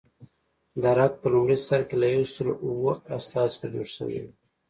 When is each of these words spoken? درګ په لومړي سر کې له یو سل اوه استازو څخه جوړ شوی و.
درګ 0.83 1.11
په 1.21 1.27
لومړي 1.33 1.57
سر 1.67 1.81
کې 1.89 1.95
له 2.01 2.07
یو 2.15 2.23
سل 2.33 2.47
اوه 2.65 2.93
استازو 3.17 3.51
څخه 3.59 3.65
جوړ 3.73 3.87
شوی 3.95 4.17
و. 4.21 4.25